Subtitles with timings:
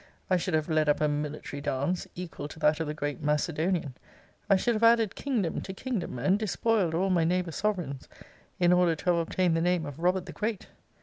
[0.31, 3.93] I should have led up a military dance equal to that of the great Macedonian.
[4.49, 8.09] I should have added kingdom to kingdom, and despoiled all my neighbour sovereigns,
[8.59, 10.69] in order to have obtained the name of Robert the Great!